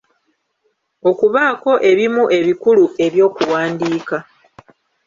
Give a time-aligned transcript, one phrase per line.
[1.09, 4.17] Okubaako ebimu ebikulu eby'okuwandiika.